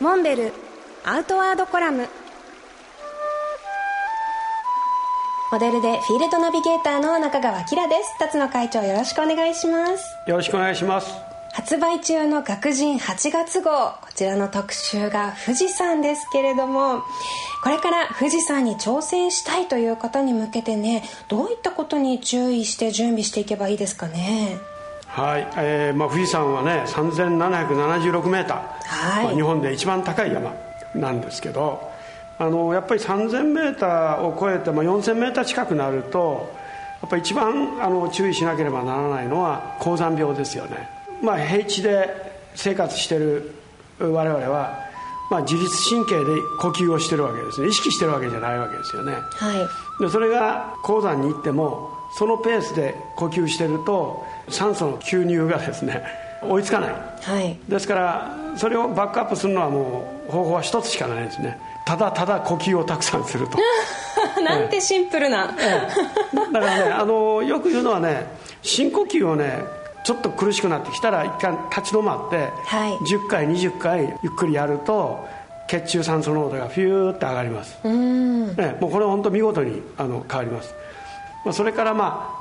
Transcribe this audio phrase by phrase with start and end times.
[0.00, 0.52] モンベル
[1.04, 2.08] アウトワードコラム。
[5.52, 8.18] モデルでフィールドナビゲーターの中川きらです。
[8.18, 10.04] 辰野会長よろしくお願いします。
[10.26, 11.10] よろしくお願いします。
[11.52, 13.70] 発売中の学人8月号。
[13.70, 17.02] こちらの特集が富士山ですけれども
[17.64, 24.58] これから富士山に挑戦したいという方に向けてねどういったことに注意して準備していけばいいですかね？
[25.12, 29.24] はい、えーまあ、富士山はね3776メーター、はい。
[29.24, 30.54] まあ、日本で一番高い山
[30.94, 31.90] なんですけど
[32.38, 36.50] あのやっぱり3000メーターを超えて、まあ、4000メーター近くなると
[37.02, 40.88] やっぱり一番あの注意しなければならないのは高山病ですよね、
[41.22, 42.08] まあ、平地で
[42.54, 43.52] 生活してる
[43.98, 44.78] 我々は、
[45.30, 47.68] まあ、自律神経で呼吸をしてるわけですね。
[47.68, 49.18] 意識してるわけじゃないわけですよね、は
[50.00, 56.02] い、でそれが高山に行ってもそのペースで呼吸してると酸素の吸入がですね
[56.42, 61.58] 追いつかない、はい、ですからそれをバックアップするのはもう方法は一つしかないですね。
[61.84, 63.58] ただただ呼吸をたくさんすると。
[64.42, 65.88] なんてシンプルな、え
[66.32, 68.26] え、だからねあのよく言うのはね
[68.62, 69.64] 深呼吸をね
[70.04, 75.26] ちょっと苦しくなってきたら一回立ち止まって、はい、10回20回ゆっくりやると
[75.66, 77.78] 血中酸素濃度がフューって上がります。
[77.84, 80.74] うん、ね、もうこれ本当見事にあの変わります
[81.52, 82.40] それからまあ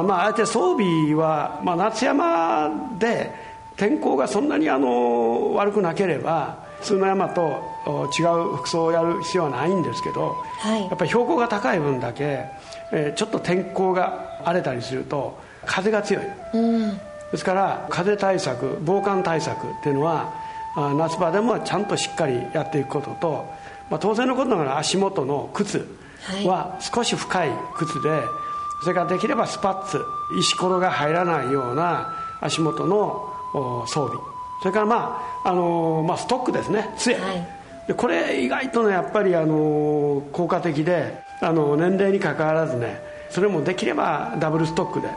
[0.00, 3.32] あまああえて装備は、まあ、夏山で
[3.76, 7.62] 天候がそんなにあの悪くなければ普通の山と
[8.16, 12.44] 違う服装をやる必要はないんですけど、はい、やっぱり標高が高い分だけ、
[12.92, 16.98] えー、ちょっと天候が荒れたりすると風が強い、うん、
[17.32, 20.34] ですから風対策防寒対策っていうのは
[20.76, 23.46] 夏場でもちゃんとしっかりやっていくことと、
[23.90, 25.88] まあ、当然のことながら足元の靴
[26.46, 28.22] は少し深い靴で、
[28.82, 30.04] それからできればスパッツ
[30.38, 33.32] 石ころが入らないような足元の
[33.86, 34.16] 装備。
[34.60, 36.90] それからまあ、あのー、まあ、ストックですね。
[36.96, 37.46] 杖、はい、
[37.88, 45.14] でこれ意外とねやっぱり、あのー、効果的で、あの年齢にかかわらずねそれもできればダブルストックで、は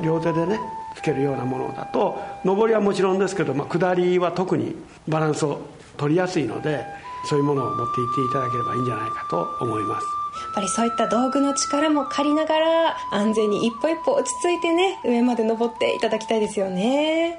[0.00, 0.58] い、両手でね
[0.94, 4.76] つけるようなものだと上りはもちろんですけど、まあ、下りは特に
[5.08, 5.60] バランスを
[5.96, 6.84] 取りやすいので
[7.24, 10.21] そういうものを持っていっていただければいいんじゃないかと思います
[10.54, 17.38] ぱりそういった道具の力も借りながら安全に一歩一歩落ち着いてね上まで登っていただきたいですよね。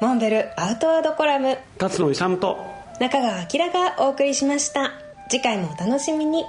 [0.00, 1.58] モンベルアウトワードコラム。
[1.78, 2.58] 辰野勇と。
[3.00, 4.92] 中川明がお送りしました。
[5.28, 6.44] 次回もお楽しみに